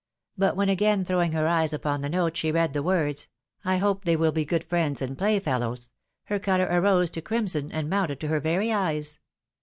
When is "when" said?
0.55-0.67